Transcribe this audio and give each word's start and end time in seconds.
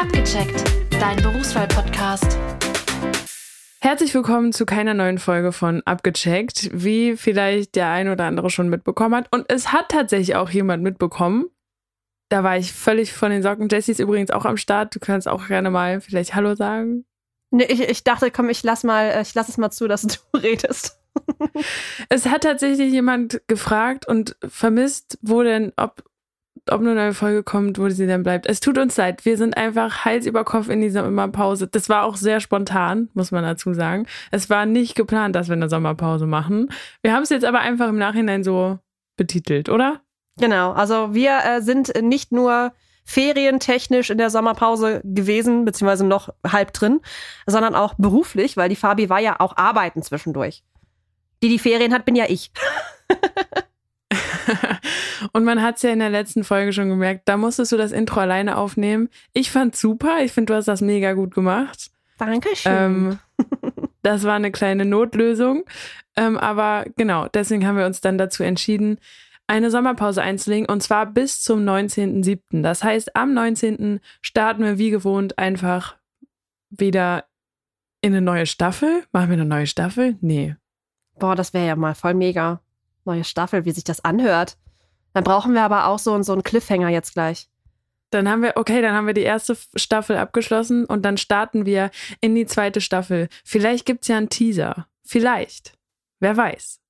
Abgecheckt, 0.00 0.62
dein 0.92 1.20
Berufswahl-Podcast. 1.20 2.38
Herzlich 3.80 4.14
willkommen 4.14 4.52
zu 4.52 4.64
keiner 4.64 4.94
neuen 4.94 5.18
Folge 5.18 5.50
von 5.50 5.82
Abgecheckt, 5.86 6.70
wie 6.72 7.16
vielleicht 7.16 7.74
der 7.74 7.90
ein 7.90 8.08
oder 8.08 8.26
andere 8.26 8.48
schon 8.48 8.68
mitbekommen 8.68 9.16
hat. 9.16 9.26
Und 9.32 9.46
es 9.48 9.72
hat 9.72 9.88
tatsächlich 9.88 10.36
auch 10.36 10.50
jemand 10.50 10.84
mitbekommen. 10.84 11.46
Da 12.28 12.44
war 12.44 12.56
ich 12.56 12.72
völlig 12.72 13.12
von 13.12 13.32
den 13.32 13.42
Socken. 13.42 13.68
Jessie 13.68 13.90
ist 13.90 13.98
übrigens 13.98 14.30
auch 14.30 14.44
am 14.44 14.56
Start. 14.56 14.94
Du 14.94 15.00
kannst 15.00 15.26
auch 15.26 15.48
gerne 15.48 15.68
mal 15.68 16.00
vielleicht 16.00 16.36
Hallo 16.36 16.54
sagen. 16.54 17.04
Nee, 17.50 17.64
ich, 17.64 17.80
ich 17.80 18.04
dachte, 18.04 18.30
komm, 18.30 18.50
ich 18.50 18.62
lass 18.62 18.84
mal, 18.84 19.06
äh, 19.06 19.22
ich 19.22 19.34
lass 19.34 19.48
es 19.48 19.58
mal 19.58 19.72
zu, 19.72 19.88
dass 19.88 20.02
du 20.02 20.16
redest. 20.38 20.96
es 22.08 22.26
hat 22.26 22.44
tatsächlich 22.44 22.92
jemand 22.92 23.42
gefragt 23.48 24.06
und 24.06 24.36
vermisst, 24.46 25.18
wo 25.22 25.42
denn, 25.42 25.72
ob, 25.76 26.04
ob 26.72 26.80
eine 26.80 26.94
neue 26.94 27.14
Folge 27.14 27.42
kommt, 27.42 27.78
wo 27.78 27.88
sie 27.88 28.06
denn 28.06 28.22
bleibt. 28.22 28.46
Es 28.46 28.60
tut 28.60 28.78
uns 28.78 28.96
leid. 28.96 29.24
Wir 29.24 29.36
sind 29.36 29.56
einfach 29.56 30.04
Hals 30.04 30.26
über 30.26 30.44
Kopf 30.44 30.68
in 30.68 30.80
dieser 30.80 31.04
Sommerpause. 31.04 31.66
Das 31.66 31.88
war 31.88 32.04
auch 32.04 32.16
sehr 32.16 32.40
spontan, 32.40 33.08
muss 33.14 33.30
man 33.30 33.44
dazu 33.44 33.74
sagen. 33.74 34.06
Es 34.30 34.50
war 34.50 34.66
nicht 34.66 34.94
geplant, 34.94 35.34
dass 35.34 35.48
wir 35.48 35.54
eine 35.54 35.68
Sommerpause 35.68 36.26
machen. 36.26 36.70
Wir 37.02 37.12
haben 37.12 37.22
es 37.22 37.30
jetzt 37.30 37.44
aber 37.44 37.60
einfach 37.60 37.88
im 37.88 37.98
Nachhinein 37.98 38.44
so 38.44 38.78
betitelt, 39.16 39.68
oder? 39.68 40.00
Genau. 40.38 40.72
Also 40.72 41.14
wir 41.14 41.38
äh, 41.44 41.62
sind 41.62 41.92
nicht 42.02 42.32
nur 42.32 42.72
ferientechnisch 43.04 44.10
in 44.10 44.18
der 44.18 44.28
Sommerpause 44.28 45.00
gewesen, 45.02 45.64
beziehungsweise 45.64 46.04
noch 46.04 46.28
halb 46.46 46.74
drin, 46.74 47.00
sondern 47.46 47.74
auch 47.74 47.94
beruflich, 47.96 48.56
weil 48.58 48.68
die 48.68 48.76
Fabi 48.76 49.08
war 49.08 49.18
ja 49.18 49.36
auch 49.40 49.56
arbeiten 49.56 50.02
zwischendurch. 50.02 50.62
Die 51.42 51.48
die 51.48 51.58
Ferien 51.58 51.94
hat, 51.94 52.04
bin 52.04 52.16
ja 52.16 52.26
ich. 52.28 52.52
Und 55.38 55.44
man 55.44 55.62
hat 55.62 55.76
es 55.76 55.82
ja 55.82 55.90
in 55.90 56.00
der 56.00 56.10
letzten 56.10 56.42
Folge 56.42 56.72
schon 56.72 56.88
gemerkt, 56.88 57.28
da 57.28 57.36
musstest 57.36 57.70
du 57.70 57.76
das 57.76 57.92
Intro 57.92 58.18
alleine 58.18 58.56
aufnehmen. 58.56 59.08
Ich 59.34 59.52
fand's 59.52 59.80
super. 59.80 60.18
Ich 60.24 60.32
finde, 60.32 60.52
du 60.52 60.56
hast 60.56 60.66
das 60.66 60.80
mega 60.80 61.12
gut 61.12 61.32
gemacht. 61.32 61.92
Dankeschön. 62.18 62.72
Ähm, 62.72 63.18
das 64.02 64.24
war 64.24 64.34
eine 64.34 64.50
kleine 64.50 64.84
Notlösung. 64.84 65.62
Ähm, 66.16 66.38
aber 66.38 66.86
genau, 66.96 67.28
deswegen 67.28 67.64
haben 67.68 67.78
wir 67.78 67.86
uns 67.86 68.00
dann 68.00 68.18
dazu 68.18 68.42
entschieden, 68.42 68.98
eine 69.46 69.70
Sommerpause 69.70 70.22
einzulegen 70.22 70.68
und 70.68 70.82
zwar 70.82 71.06
bis 71.06 71.40
zum 71.40 71.60
19.07. 71.60 72.62
Das 72.62 72.82
heißt, 72.82 73.14
am 73.14 73.32
19. 73.32 74.00
starten 74.20 74.64
wir 74.64 74.76
wie 74.76 74.90
gewohnt 74.90 75.38
einfach 75.38 75.94
wieder 76.68 77.26
in 78.00 78.12
eine 78.12 78.22
neue 78.22 78.46
Staffel. 78.46 79.04
Machen 79.12 79.28
wir 79.28 79.34
eine 79.34 79.44
neue 79.44 79.68
Staffel? 79.68 80.16
Nee. 80.20 80.56
Boah, 81.20 81.36
das 81.36 81.54
wäre 81.54 81.68
ja 81.68 81.76
mal 81.76 81.94
voll 81.94 82.14
mega. 82.14 82.60
Neue 83.04 83.22
Staffel, 83.22 83.64
wie 83.66 83.70
sich 83.70 83.84
das 83.84 84.04
anhört. 84.04 84.56
Dann 85.14 85.24
brauchen 85.24 85.54
wir 85.54 85.62
aber 85.62 85.86
auch 85.86 85.98
so, 85.98 86.20
so 86.22 86.32
einen 86.32 86.42
Cliffhanger 86.42 86.88
jetzt 86.88 87.14
gleich. 87.14 87.48
Dann 88.10 88.28
haben 88.28 88.42
wir, 88.42 88.52
okay, 88.56 88.80
dann 88.80 88.94
haben 88.94 89.06
wir 89.06 89.14
die 89.14 89.22
erste 89.22 89.56
Staffel 89.74 90.16
abgeschlossen 90.16 90.84
und 90.86 91.04
dann 91.04 91.18
starten 91.18 91.66
wir 91.66 91.90
in 92.20 92.34
die 92.34 92.46
zweite 92.46 92.80
Staffel. 92.80 93.28
Vielleicht 93.44 93.84
gibt 93.84 94.02
es 94.02 94.08
ja 94.08 94.16
einen 94.16 94.30
Teaser. 94.30 94.86
Vielleicht. 95.04 95.74
Wer 96.20 96.36
weiß. 96.36 96.80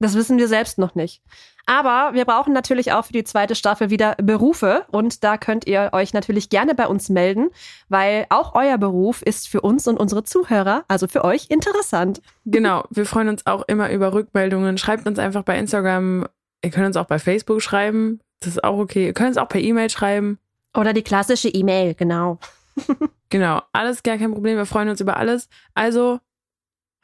Das 0.00 0.14
wissen 0.14 0.38
wir 0.38 0.48
selbst 0.48 0.78
noch 0.78 0.94
nicht. 0.94 1.22
Aber 1.66 2.10
wir 2.12 2.26
brauchen 2.26 2.52
natürlich 2.52 2.92
auch 2.92 3.06
für 3.06 3.14
die 3.14 3.24
zweite 3.24 3.54
Staffel 3.54 3.88
wieder 3.88 4.16
Berufe 4.16 4.84
und 4.90 5.24
da 5.24 5.38
könnt 5.38 5.66
ihr 5.66 5.90
euch 5.92 6.12
natürlich 6.12 6.50
gerne 6.50 6.74
bei 6.74 6.86
uns 6.86 7.08
melden, 7.08 7.48
weil 7.88 8.26
auch 8.28 8.54
euer 8.54 8.76
Beruf 8.76 9.22
ist 9.22 9.48
für 9.48 9.62
uns 9.62 9.88
und 9.88 9.98
unsere 9.98 10.24
Zuhörer, 10.24 10.84
also 10.88 11.08
für 11.08 11.24
euch, 11.24 11.46
interessant. 11.48 12.20
Genau, 12.44 12.84
wir 12.90 13.06
freuen 13.06 13.28
uns 13.28 13.46
auch 13.46 13.62
immer 13.66 13.90
über 13.90 14.12
Rückmeldungen. 14.12 14.76
Schreibt 14.76 15.06
uns 15.06 15.18
einfach 15.18 15.42
bei 15.42 15.58
Instagram, 15.58 16.26
ihr 16.64 16.70
könnt 16.70 16.86
uns 16.86 16.96
auch 16.96 17.06
bei 17.06 17.18
Facebook 17.18 17.62
schreiben, 17.62 18.20
das 18.40 18.50
ist 18.50 18.64
auch 18.64 18.78
okay. 18.78 19.06
Ihr 19.06 19.12
könnt 19.12 19.32
es 19.32 19.38
auch 19.38 19.48
per 19.48 19.60
E-Mail 19.60 19.90
schreiben. 19.90 20.38
Oder 20.76 20.92
die 20.92 21.02
klassische 21.02 21.48
E-Mail, 21.48 21.94
genau. 21.94 22.38
genau, 23.30 23.62
alles 23.72 24.02
gar 24.02 24.18
kein 24.18 24.32
Problem, 24.32 24.56
wir 24.56 24.66
freuen 24.66 24.88
uns 24.88 25.00
über 25.00 25.16
alles. 25.16 25.48
Also 25.74 26.18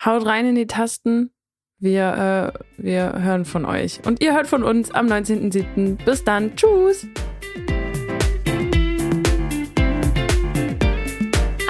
haut 0.04 0.26
rein 0.26 0.46
in 0.46 0.54
die 0.56 0.66
Tasten 0.66 1.30
wir, 1.80 2.52
äh, 2.54 2.58
wir 2.76 3.14
hören 3.22 3.44
von 3.44 3.64
euch. 3.64 4.00
Und 4.04 4.22
ihr 4.22 4.34
hört 4.34 4.46
von 4.46 4.62
uns 4.62 4.90
am 4.90 5.06
19.07. 5.06 6.04
Bis 6.04 6.22
dann. 6.22 6.54
Tschüss. 6.54 7.06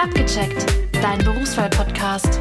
Abgecheckt. 0.03 0.67
Dein 1.01 1.19
Berufswahl-Podcast. 1.19 2.41